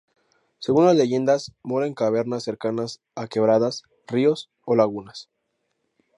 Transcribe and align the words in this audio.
Según 0.57 0.85
las 0.85 0.95
leyendas 0.95 1.53
mora 1.61 1.85
en 1.85 1.93
cavernas 1.93 2.41
cercanas 2.41 3.01
a 3.13 3.27
quebradas, 3.27 3.83
ríos 4.07 4.49
o 4.65 4.73
lagunas. 4.75 5.29